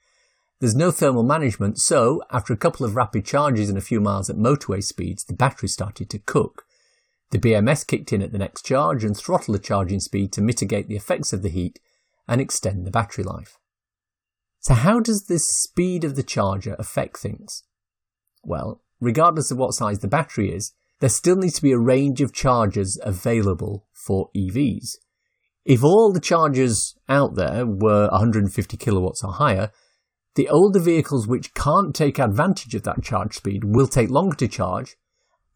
There's 0.60 0.76
no 0.76 0.90
thermal 0.90 1.24
management, 1.24 1.78
so 1.78 2.22
after 2.30 2.52
a 2.52 2.58
couple 2.58 2.86
of 2.86 2.94
rapid 2.94 3.24
charges 3.24 3.68
and 3.68 3.76
a 3.76 3.82
few 3.82 4.00
miles 4.00 4.30
at 4.30 4.36
motorway 4.36 4.84
speeds, 4.84 5.24
the 5.24 5.34
battery 5.34 5.68
started 5.68 6.08
to 6.10 6.18
cook. 6.18 6.64
The 7.34 7.40
BMS 7.40 7.84
kicked 7.84 8.12
in 8.12 8.22
at 8.22 8.30
the 8.30 8.38
next 8.38 8.64
charge 8.64 9.02
and 9.02 9.16
throttled 9.16 9.56
the 9.56 9.60
charging 9.60 9.98
speed 9.98 10.32
to 10.34 10.40
mitigate 10.40 10.86
the 10.86 10.94
effects 10.94 11.32
of 11.32 11.42
the 11.42 11.48
heat 11.48 11.80
and 12.28 12.40
extend 12.40 12.86
the 12.86 12.92
battery 12.92 13.24
life. 13.24 13.58
So 14.60 14.74
how 14.74 15.00
does 15.00 15.24
the 15.24 15.40
speed 15.40 16.04
of 16.04 16.14
the 16.14 16.22
charger 16.22 16.76
affect 16.78 17.16
things? 17.16 17.64
Well, 18.44 18.82
regardless 19.00 19.50
of 19.50 19.58
what 19.58 19.74
size 19.74 19.98
the 19.98 20.06
battery 20.06 20.54
is, 20.54 20.74
there 21.00 21.08
still 21.08 21.34
needs 21.34 21.54
to 21.54 21.62
be 21.62 21.72
a 21.72 21.76
range 21.76 22.20
of 22.20 22.32
chargers 22.32 23.00
available 23.02 23.88
for 23.92 24.30
EVs. 24.36 24.90
If 25.64 25.82
all 25.82 26.12
the 26.12 26.20
chargers 26.20 26.94
out 27.08 27.34
there 27.34 27.66
were 27.66 28.10
150 28.12 28.76
kilowatts 28.76 29.24
or 29.24 29.32
higher, 29.32 29.72
the 30.36 30.48
older 30.48 30.78
vehicles 30.78 31.26
which 31.26 31.52
can't 31.52 31.96
take 31.96 32.20
advantage 32.20 32.76
of 32.76 32.84
that 32.84 33.02
charge 33.02 33.34
speed 33.34 33.64
will 33.64 33.88
take 33.88 34.08
longer 34.08 34.36
to 34.36 34.46
charge 34.46 34.94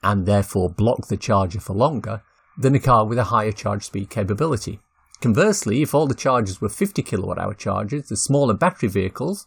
and 0.02 0.26
therefore 0.26 0.70
block 0.70 1.08
the 1.08 1.16
charger 1.16 1.60
for 1.60 1.74
longer 1.74 2.22
than 2.56 2.74
a 2.74 2.80
car 2.80 3.06
with 3.06 3.18
a 3.18 3.24
higher 3.24 3.52
charge 3.52 3.84
speed 3.84 4.10
capability. 4.10 4.80
Conversely, 5.20 5.82
if 5.82 5.94
all 5.94 6.06
the 6.06 6.14
chargers 6.14 6.60
were 6.60 6.68
50 6.68 7.02
kilowatt 7.02 7.38
hour 7.38 7.54
chargers, 7.54 8.08
the 8.08 8.16
smaller 8.16 8.54
battery 8.54 8.88
vehicles, 8.88 9.46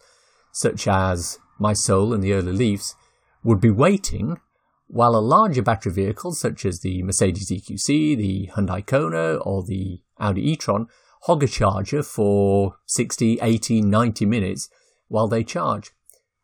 such 0.51 0.87
as 0.87 1.39
my 1.59 1.73
Soul 1.73 2.13
and 2.13 2.21
the 2.21 2.33
early 2.33 2.51
Leafs, 2.51 2.95
would 3.43 3.61
be 3.61 3.69
waiting 3.69 4.37
while 4.87 5.15
a 5.15 5.19
larger 5.19 5.61
battery 5.61 5.93
vehicle 5.93 6.33
such 6.33 6.65
as 6.65 6.81
the 6.81 7.01
Mercedes 7.03 7.49
EQC, 7.49 8.17
the 8.17 8.49
Hyundai 8.53 8.85
Kona, 8.85 9.35
or 9.35 9.63
the 9.63 10.01
Audi 10.19 10.51
e-tron 10.51 10.87
hog 11.21 11.43
a 11.43 11.47
charger 11.47 12.03
for 12.03 12.75
60, 12.87 13.39
80, 13.41 13.81
90 13.81 14.25
minutes 14.25 14.69
while 15.07 15.27
they 15.27 15.43
charge. 15.43 15.91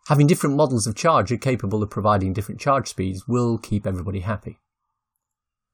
Having 0.08 0.28
different 0.28 0.56
models 0.56 0.88
of 0.88 0.96
charger 0.96 1.38
capable 1.38 1.84
of 1.84 1.90
providing 1.90 2.32
different 2.32 2.62
charge 2.62 2.88
speeds 2.88 3.28
will 3.28 3.58
keep 3.58 3.86
everybody 3.86 4.22
happy. 4.22 4.58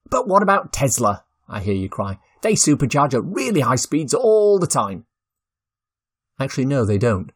But 0.09 0.27
what 0.27 0.41
about 0.41 0.73
Tesla? 0.73 1.23
I 1.47 1.59
hear 1.59 1.75
you 1.75 1.87
cry. 1.87 2.17
They 2.41 2.53
supercharge 2.53 3.13
at 3.13 3.23
really 3.23 3.61
high 3.61 3.75
speeds 3.75 4.13
all 4.13 4.57
the 4.57 4.67
time. 4.67 5.05
Actually, 6.39 6.65
no, 6.65 6.83
they 6.83 6.97
don't. 6.97 7.31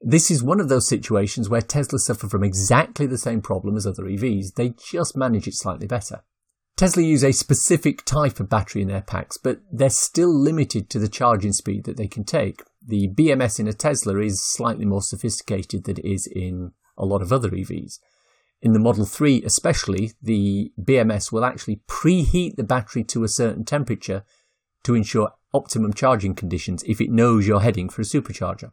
This 0.00 0.30
is 0.30 0.42
one 0.42 0.60
of 0.60 0.68
those 0.68 0.88
situations 0.88 1.48
where 1.48 1.62
Tesla 1.62 1.98
suffer 1.98 2.28
from 2.28 2.42
exactly 2.42 3.06
the 3.06 3.16
same 3.16 3.40
problem 3.40 3.76
as 3.76 3.86
other 3.86 4.02
EVs. 4.02 4.54
They 4.54 4.70
just 4.70 5.16
manage 5.16 5.46
it 5.46 5.54
slightly 5.54 5.86
better. 5.86 6.24
Tesla 6.76 7.02
use 7.04 7.22
a 7.22 7.32
specific 7.32 8.04
type 8.04 8.40
of 8.40 8.48
battery 8.48 8.82
in 8.82 8.88
their 8.88 9.00
packs, 9.00 9.38
but 9.38 9.60
they're 9.72 9.88
still 9.88 10.36
limited 10.36 10.90
to 10.90 10.98
the 10.98 11.08
charging 11.08 11.52
speed 11.52 11.84
that 11.84 11.96
they 11.96 12.08
can 12.08 12.24
take. 12.24 12.62
The 12.86 13.08
BMS 13.08 13.58
in 13.58 13.66
a 13.66 13.72
Tesla 13.72 14.18
is 14.18 14.42
slightly 14.42 14.84
more 14.84 15.02
sophisticated 15.02 15.84
than 15.84 15.96
it 15.98 16.04
is 16.04 16.26
in 16.26 16.72
a 16.98 17.06
lot 17.06 17.22
of 17.22 17.32
other 17.32 17.50
EVs. 17.50 17.98
In 18.60 18.72
the 18.72 18.78
Model 18.78 19.04
3 19.04 19.42
especially, 19.42 20.12
the 20.22 20.72
BMS 20.80 21.32
will 21.32 21.44
actually 21.44 21.80
preheat 21.88 22.56
the 22.56 22.64
battery 22.64 23.04
to 23.04 23.24
a 23.24 23.28
certain 23.28 23.64
temperature 23.64 24.24
to 24.84 24.94
ensure 24.94 25.32
optimum 25.52 25.94
charging 25.94 26.34
conditions 26.34 26.82
if 26.86 27.00
it 27.00 27.10
knows 27.10 27.46
you're 27.46 27.60
heading 27.60 27.88
for 27.88 28.02
a 28.02 28.04
supercharger. 28.04 28.72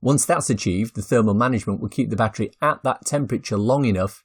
Once 0.00 0.24
that's 0.24 0.50
achieved, 0.50 0.94
the 0.94 1.02
thermal 1.02 1.34
management 1.34 1.80
will 1.80 1.88
keep 1.88 2.10
the 2.10 2.16
battery 2.16 2.52
at 2.62 2.82
that 2.82 3.04
temperature 3.04 3.58
long 3.58 3.84
enough 3.84 4.24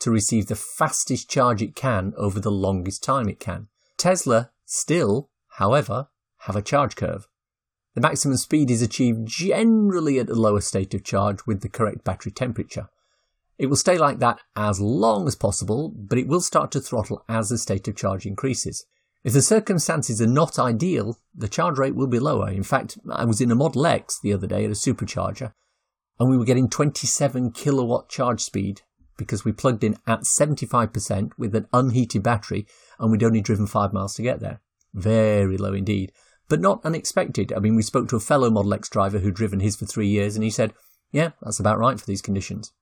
to 0.00 0.10
receive 0.10 0.46
the 0.46 0.56
fastest 0.56 1.30
charge 1.30 1.62
it 1.62 1.76
can 1.76 2.12
over 2.16 2.40
the 2.40 2.50
longest 2.50 3.04
time 3.04 3.28
it 3.28 3.38
can. 3.38 3.68
Tesla 3.96 4.50
still, 4.64 5.30
however, 5.58 6.08
have 6.38 6.56
a 6.56 6.62
charge 6.62 6.96
curve. 6.96 7.28
The 7.94 8.00
maximum 8.00 8.36
speed 8.38 8.70
is 8.70 8.82
achieved 8.82 9.26
generally 9.26 10.18
at 10.18 10.26
the 10.26 10.34
lowest 10.34 10.68
state 10.68 10.94
of 10.94 11.04
charge 11.04 11.46
with 11.46 11.60
the 11.60 11.68
correct 11.68 12.04
battery 12.04 12.32
temperature. 12.32 12.88
It 13.58 13.66
will 13.66 13.76
stay 13.76 13.98
like 13.98 14.18
that 14.18 14.40
as 14.56 14.80
long 14.80 15.28
as 15.28 15.36
possible, 15.36 15.90
but 15.94 16.18
it 16.18 16.26
will 16.26 16.40
start 16.40 16.70
to 16.72 16.80
throttle 16.80 17.22
as 17.28 17.48
the 17.48 17.58
state 17.58 17.86
of 17.86 17.96
charge 17.96 18.24
increases. 18.24 18.86
If 19.24 19.34
the 19.34 19.42
circumstances 19.42 20.20
are 20.20 20.26
not 20.26 20.58
ideal, 20.58 21.18
the 21.34 21.48
charge 21.48 21.78
rate 21.78 21.94
will 21.94 22.08
be 22.08 22.18
lower. 22.18 22.50
In 22.50 22.64
fact, 22.64 22.98
I 23.10 23.24
was 23.24 23.40
in 23.40 23.50
a 23.50 23.54
Model 23.54 23.86
X 23.86 24.18
the 24.20 24.32
other 24.32 24.46
day 24.46 24.64
at 24.64 24.70
a 24.70 24.74
supercharger, 24.74 25.52
and 26.18 26.28
we 26.28 26.36
were 26.36 26.44
getting 26.44 26.68
27 26.68 27.52
kilowatt 27.52 28.08
charge 28.08 28.40
speed 28.40 28.82
because 29.16 29.44
we 29.44 29.52
plugged 29.52 29.84
in 29.84 29.96
at 30.06 30.22
75% 30.22 31.32
with 31.38 31.54
an 31.54 31.68
unheated 31.72 32.22
battery 32.22 32.66
and 32.98 33.12
we'd 33.12 33.22
only 33.22 33.40
driven 33.40 33.66
five 33.66 33.92
miles 33.92 34.14
to 34.14 34.22
get 34.22 34.40
there. 34.40 34.60
Very 34.94 35.56
low 35.56 35.72
indeed, 35.72 36.12
but 36.52 36.60
not 36.60 36.84
unexpected. 36.84 37.50
I 37.50 37.60
mean, 37.60 37.76
we 37.76 37.82
spoke 37.82 38.10
to 38.10 38.16
a 38.16 38.20
fellow 38.20 38.50
Model 38.50 38.74
X 38.74 38.90
driver 38.90 39.20
who'd 39.20 39.32
driven 39.32 39.60
his 39.60 39.74
for 39.74 39.86
three 39.86 40.08
years 40.08 40.36
and 40.36 40.44
he 40.44 40.50
said, 40.50 40.74
yeah, 41.10 41.30
that's 41.40 41.58
about 41.58 41.78
right 41.78 41.98
for 41.98 42.04
these 42.04 42.20
conditions. 42.20 42.72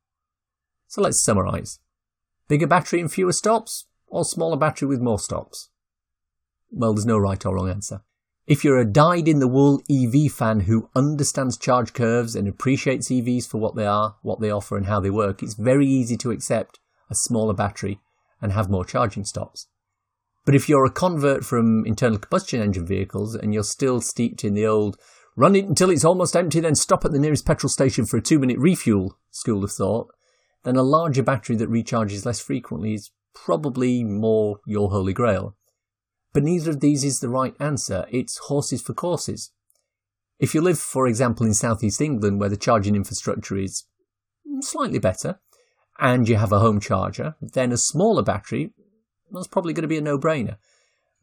So 0.88 1.00
let's 1.00 1.22
summarize. 1.22 1.78
Bigger 2.48 2.66
battery 2.66 3.00
and 3.00 3.12
fewer 3.12 3.30
stops, 3.30 3.86
or 4.08 4.24
smaller 4.24 4.56
battery 4.56 4.88
with 4.88 5.00
more 5.00 5.20
stops? 5.20 5.68
Well, 6.72 6.94
there's 6.94 7.06
no 7.06 7.16
right 7.16 7.46
or 7.46 7.54
wrong 7.54 7.70
answer. 7.70 8.02
If 8.44 8.64
you're 8.64 8.80
a 8.80 8.84
dyed 8.84 9.28
in 9.28 9.38
the 9.38 9.46
wool 9.46 9.82
EV 9.88 10.32
fan 10.32 10.60
who 10.62 10.90
understands 10.96 11.56
charge 11.56 11.92
curves 11.92 12.34
and 12.34 12.48
appreciates 12.48 13.08
EVs 13.08 13.46
for 13.46 13.58
what 13.58 13.76
they 13.76 13.86
are, 13.86 14.16
what 14.22 14.40
they 14.40 14.50
offer, 14.50 14.76
and 14.76 14.86
how 14.86 14.98
they 14.98 15.10
work, 15.10 15.44
it's 15.44 15.54
very 15.54 15.86
easy 15.86 16.16
to 16.16 16.32
accept 16.32 16.80
a 17.08 17.14
smaller 17.14 17.54
battery 17.54 18.00
and 18.42 18.50
have 18.50 18.68
more 18.68 18.84
charging 18.84 19.24
stops. 19.24 19.68
But 20.44 20.54
if 20.54 20.68
you're 20.68 20.84
a 20.84 20.90
convert 20.90 21.44
from 21.44 21.84
internal 21.86 22.18
combustion 22.18 22.60
engine 22.60 22.86
vehicles 22.86 23.34
and 23.34 23.52
you're 23.52 23.62
still 23.62 24.00
steeped 24.00 24.44
in 24.44 24.54
the 24.54 24.66
old 24.66 24.96
run 25.36 25.56
it 25.56 25.64
until 25.64 25.90
it's 25.90 26.04
almost 26.04 26.36
empty, 26.36 26.60
then 26.60 26.74
stop 26.74 27.04
at 27.04 27.12
the 27.12 27.18
nearest 27.18 27.46
petrol 27.46 27.70
station 27.70 28.04
for 28.04 28.16
a 28.16 28.22
two 28.22 28.38
minute 28.38 28.58
refuel 28.58 29.18
school 29.30 29.64
of 29.64 29.72
thought, 29.72 30.08
then 30.64 30.76
a 30.76 30.82
larger 30.82 31.22
battery 31.22 31.56
that 31.56 31.70
recharges 31.70 32.26
less 32.26 32.40
frequently 32.40 32.94
is 32.94 33.10
probably 33.34 34.04
more 34.04 34.60
your 34.66 34.90
holy 34.90 35.12
grail. 35.12 35.56
But 36.32 36.42
neither 36.42 36.70
of 36.70 36.80
these 36.80 37.04
is 37.04 37.20
the 37.20 37.28
right 37.28 37.54
answer. 37.58 38.06
It's 38.10 38.38
horses 38.38 38.82
for 38.82 38.94
courses. 38.94 39.52
If 40.38 40.54
you 40.54 40.60
live, 40.60 40.78
for 40.78 41.06
example, 41.06 41.46
in 41.46 41.54
southeast 41.54 42.00
England 42.00 42.40
where 42.40 42.48
the 42.48 42.56
charging 42.56 42.94
infrastructure 42.94 43.56
is 43.56 43.84
slightly 44.60 44.98
better 44.98 45.40
and 45.98 46.28
you 46.28 46.36
have 46.36 46.52
a 46.52 46.60
home 46.60 46.80
charger, 46.80 47.34
then 47.40 47.72
a 47.72 47.76
smaller 47.76 48.22
battery, 48.22 48.72
that's 49.32 49.46
probably 49.46 49.72
going 49.72 49.82
to 49.82 49.88
be 49.88 49.98
a 49.98 50.02
no-brainer. 50.02 50.56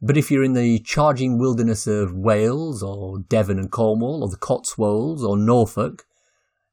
But 0.00 0.16
if 0.16 0.30
you're 0.30 0.44
in 0.44 0.52
the 0.52 0.78
charging 0.78 1.38
wilderness 1.38 1.86
of 1.86 2.12
Wales 2.12 2.82
or 2.82 3.18
Devon 3.18 3.58
and 3.58 3.70
Cornwall 3.70 4.22
or 4.22 4.28
the 4.28 4.36
Cotswolds 4.36 5.24
or 5.24 5.36
Norfolk, 5.36 6.06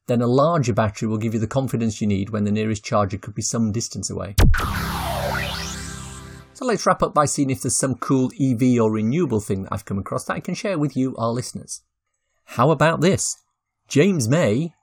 then 0.07 0.21
a 0.21 0.27
larger 0.27 0.73
battery 0.73 1.07
will 1.07 1.17
give 1.17 1.33
you 1.33 1.39
the 1.39 1.47
confidence 1.47 1.99
you 1.99 2.07
need 2.07 2.29
when 2.29 2.43
the 2.43 2.51
nearest 2.51 2.85
charger 2.85 3.17
could 3.17 3.33
be 3.33 3.41
some 3.41 3.71
distance 3.71 4.11
away. 4.11 4.35
So 6.53 6.65
let's 6.65 6.85
wrap 6.85 7.01
up 7.01 7.13
by 7.13 7.25
seeing 7.25 7.49
if 7.49 7.61
there's 7.61 7.77
some 7.77 7.95
cool 7.95 8.31
EV 8.39 8.79
or 8.79 8.91
renewable 8.91 9.39
thing 9.39 9.63
that 9.63 9.73
I've 9.73 9.85
come 9.85 9.97
across 9.97 10.25
that 10.25 10.35
I 10.35 10.39
can 10.39 10.53
share 10.53 10.77
with 10.77 10.95
you, 10.95 11.15
our 11.17 11.31
listeners. 11.31 11.81
How 12.45 12.69
about 12.69 13.01
this? 13.01 13.35
James 13.87 14.29
May 14.29 14.73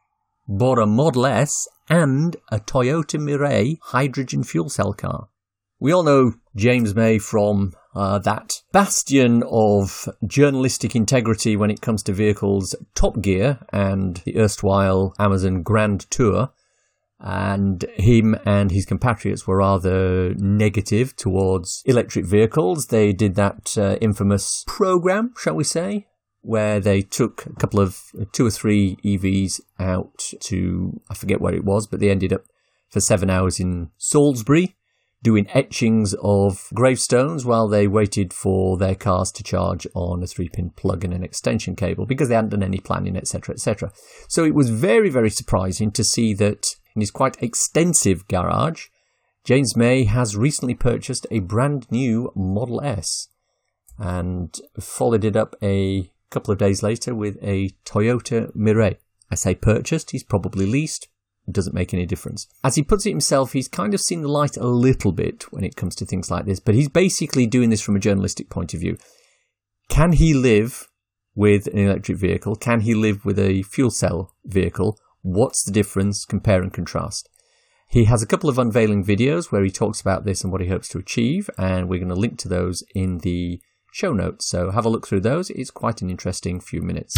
bought 0.49 0.79
a 0.79 0.87
Model 0.87 1.25
S 1.25 1.69
and 1.89 2.37
a 2.51 2.59
Toyota 2.59 3.19
Mirai 3.19 3.79
hydrogen 3.81 4.43
fuel 4.43 4.69
cell 4.69 4.93
car. 4.93 5.29
We 5.79 5.93
all 5.93 6.03
know 6.03 6.35
James 6.55 6.95
May 6.95 7.19
from 7.19 7.73
uh, 7.95 8.19
that 8.21 8.63
bastion 8.73 9.43
of 9.51 10.09
journalistic 10.27 10.95
integrity 10.95 11.57
when 11.57 11.71
it 11.71 11.81
comes 11.81 12.03
to 12.05 12.13
vehicles, 12.13 12.75
Top 12.95 13.21
Gear 13.21 13.59
and 13.73 14.17
the 14.19 14.39
erstwhile 14.39 15.15
Amazon 15.19 15.63
Grand 15.63 16.11
Tour 16.11 16.51
and 17.21 17.85
him 17.95 18.37
and 18.45 18.71
his 18.71 18.85
compatriots 18.85 19.47
were 19.47 19.59
rather 19.59 20.35
negative 20.35 21.15
towards 21.15 21.83
electric 21.87 22.27
vehicles. 22.27 22.89
They 22.89 23.13
did 23.13 23.37
that 23.37 23.79
uh, 23.79 23.97
infamous 24.01 24.65
program, 24.67 25.33
shall 25.39 25.55
we 25.55 25.65
say, 25.65 26.09
where 26.41 26.81
they 26.81 27.01
took 27.01 27.47
a 27.47 27.55
couple 27.55 27.79
of 27.79 28.01
two 28.33 28.45
or 28.45 28.51
three 28.51 28.97
EVs 29.05 29.61
out 29.79 30.33
to, 30.41 31.01
I 31.09 31.15
forget 31.15 31.41
where 31.41 31.55
it 31.55 31.65
was, 31.65 31.87
but 31.87 32.01
they 32.01 32.11
ended 32.11 32.33
up 32.33 32.43
for 32.91 33.01
seven 33.01 33.31
hours 33.31 33.61
in 33.61 33.91
Salisbury 33.99 34.75
doing 35.23 35.47
etchings 35.51 36.15
of 36.23 36.69
gravestones 36.75 37.45
while 37.45 37.69
they 37.69 37.87
waited 37.87 38.33
for 38.33 38.77
their 38.77 38.95
cars 38.95 39.31
to 39.33 39.43
charge 39.43 39.87
on 39.95 40.23
a 40.23 40.27
three 40.27 40.49
pin 40.49 40.71
plug 40.71 41.05
and 41.05 41.15
an 41.15 41.23
extension 41.23 41.77
cable 41.77 42.07
because 42.07 42.29
they 42.29 42.35
hadn't 42.35 42.51
done 42.51 42.63
any 42.63 42.79
planning, 42.79 43.17
etc., 43.17 43.55
etc. 43.55 43.93
So 44.29 44.45
it 44.45 44.55
was 44.55 44.71
very, 44.71 45.11
very 45.11 45.31
surprising 45.31 45.93
to 45.93 46.05
see 46.05 46.35
that 46.35 46.77
in 46.95 47.01
his 47.01 47.11
quite 47.11 47.41
extensive 47.43 48.27
garage, 48.29 48.87
James 49.45 49.77
May 49.77 50.05
has 50.05 50.37
recently 50.37 50.75
purchased 50.75 51.27
a 51.31 51.41
brand 51.41 51.91
new 51.91 52.33
Model 52.35 52.81
S 52.83 53.29
and 53.99 54.57
followed 54.81 55.25
it 55.25 55.37
up 55.37 55.55
a 55.63 56.11
couple 56.31 56.53
of 56.53 56.59
days 56.59 56.83
later 56.83 57.15
with 57.15 57.39
a 57.43 57.71
Toyota 57.85 58.55
Mirai. 58.57 58.97
I 59.31 59.35
say 59.35 59.55
purchased, 59.55 60.11
he's 60.11 60.25
probably 60.25 60.67
leased, 60.67 61.09
doesn't 61.51 61.75
make 61.75 61.93
any 61.93 62.07
difference. 62.07 62.47
As 62.63 62.77
he 62.77 62.83
puts 62.83 63.07
it 63.07 63.11
himself, 63.11 63.53
he's 63.53 63.69
kind 63.69 63.95
of 63.95 64.01
seen 64.01 64.23
the 64.23 64.29
light 64.29 64.57
a 64.57 64.67
little 64.67 65.13
bit 65.13 65.45
when 65.51 65.65
it 65.65 65.77
comes 65.77 65.95
to 65.97 66.07
things 66.07 66.31
like 66.31 66.47
this, 66.47 66.61
but 66.61 66.75
he's 66.75 66.89
basically 66.89 67.47
doing 67.47 67.71
this 67.71 67.83
from 67.83 67.97
a 67.97 68.01
journalistic 68.01 68.49
point 68.49 68.75
of 68.75 68.81
view. 68.81 68.97
Can 69.89 70.13
he 70.13 70.35
live 70.35 70.89
with 71.35 71.67
an 71.67 71.79
electric 71.79 72.19
vehicle? 72.19 72.55
Can 72.57 72.81
he 72.81 72.95
live 72.95 73.25
with 73.25 73.39
a 73.39 73.63
fuel 73.63 73.91
cell 73.91 74.35
vehicle? 74.45 74.99
What's 75.23 75.65
the 75.65 75.73
difference? 75.73 76.25
Compare 76.25 76.63
and 76.63 76.73
contrast. 76.73 77.29
He 77.89 78.05
has 78.05 78.23
a 78.23 78.27
couple 78.27 78.49
of 78.49 78.59
unveiling 78.59 79.05
videos 79.05 79.53
where 79.53 79.63
he 79.63 79.71
talks 79.71 80.01
about 80.01 80.25
this 80.25 80.43
and 80.43 80.53
what 80.53 80.63
he 80.63 80.69
hopes 80.69 80.89
to 80.89 80.99
achieve, 80.99 81.51
and 81.59 81.89
we're 81.89 81.99
going 81.99 82.09
to 82.09 82.15
link 82.15 82.39
to 82.39 82.49
those 82.49 82.83
in 82.95 83.19
the 83.19 83.61
show 83.93 84.13
notes. 84.13 84.49
So 84.49 84.71
have 84.71 84.87
a 84.87 84.89
look 84.89 85.07
through 85.07 85.21
those. 85.21 85.51
It's 85.51 85.71
quite 85.71 86.01
an 86.01 86.09
interesting 86.09 86.61
few 86.61 86.81
minutes. 86.81 87.15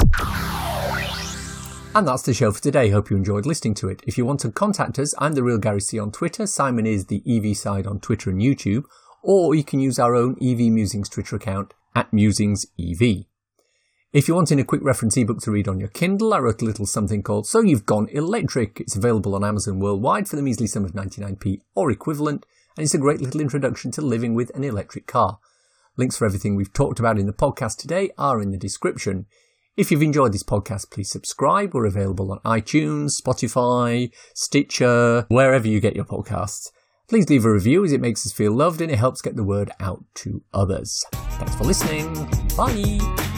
And 1.97 2.09
that's 2.09 2.23
the 2.23 2.35
show 2.35 2.51
for 2.51 2.61
today. 2.61 2.91
Hope 2.91 3.09
you 3.09 3.17
enjoyed 3.17 3.47
listening 3.47 3.75
to 3.75 3.89
it. 3.89 4.03
If 4.05 4.19
you 4.19 4.27
want 4.27 4.41
to 4.41 4.51
contact 4.51 4.99
us, 4.99 5.15
I'm 5.19 5.35
the 5.35 5.45
real 5.45 5.59
Gary 5.59 5.81
C 5.81 5.97
on 6.01 6.11
Twitter. 6.11 6.45
Simon 6.45 6.87
is 6.87 7.07
the 7.07 7.23
EV 7.25 7.57
side 7.57 7.87
on 7.87 8.01
Twitter 8.01 8.31
and 8.31 8.41
YouTube, 8.41 8.87
or 9.23 9.55
you 9.55 9.63
can 9.63 9.79
use 9.79 10.01
our 10.01 10.17
own 10.17 10.37
EV 10.43 10.73
Musings 10.73 11.09
Twitter 11.09 11.37
account 11.37 11.73
at 11.95 12.13
Musings 12.13 12.67
EV. 12.81 13.27
If 14.13 14.27
you're 14.27 14.35
wanting 14.37 14.59
a 14.59 14.65
quick 14.65 14.83
reference 14.83 15.17
ebook 15.17 15.39
to 15.43 15.53
read 15.53 15.69
on 15.69 15.79
your 15.79 15.89
Kindle, 15.89 16.35
I 16.35 16.39
wrote 16.39 16.63
a 16.63 16.65
little 16.65 16.85
something 16.85 17.23
called 17.23 17.47
So 17.47 17.61
You've 17.61 17.87
Gone 17.87 18.09
Electric. 18.09 18.81
It's 18.81 18.97
available 18.97 19.37
on 19.37 19.45
Amazon 19.45 19.79
worldwide 19.79 20.27
for 20.29 20.35
the 20.35 20.43
measly 20.43 20.67
sum 20.67 20.85
of 20.85 20.95
99p 20.95 21.61
or 21.77 21.93
equivalent, 21.93 22.45
and 22.77 22.83
it's 22.83 22.95
a 22.95 22.99
great 22.99 23.21
little 23.21 23.41
introduction 23.41 23.93
to 23.93 24.03
living 24.03 24.35
with 24.35 24.51
an 24.57 24.65
electric 24.65 25.07
car. 25.07 25.39
Links 25.97 26.17
for 26.17 26.27
everything 26.27 26.57
we've 26.57 26.73
talked 26.73 26.99
about 26.99 27.21
in 27.21 27.27
the 27.27 27.33
podcast 27.33 27.77
today 27.77 28.11
are 28.19 28.43
in 28.43 28.51
the 28.51 28.59
description. 28.59 29.27
If 29.77 29.91
you've 29.91 30.03
enjoyed 30.03 30.33
this 30.33 30.45
podcast, 30.45 30.93
please 30.93 31.11
subscribe. 31.11 31.75
We're 31.75 31.87
available 31.87 32.31
on 32.31 32.39
iTunes, 32.41 33.21
Spotify, 33.21 34.13
Stitcher, 34.33 35.27
wherever 35.29 35.67
you 35.67 35.81
get 35.81 35.97
your 35.97 36.05
podcasts. 36.05 36.71
Please 37.09 37.29
leave 37.29 37.45
a 37.45 37.51
review 37.51 37.85
as 37.85 37.93
it 37.93 38.01
makes 38.01 38.25
us 38.25 38.33
feel 38.33 38.53
loved 38.53 38.81
and 38.81 38.91
it 38.91 38.99
helps 38.99 39.21
get 39.21 39.35
the 39.35 39.43
word 39.43 39.73
out 39.81 40.05
to 40.15 40.43
others. 40.55 41.05
Thanks 41.13 41.57
for 41.57 41.65
listening. 41.65 42.15
Bye. 42.57 43.33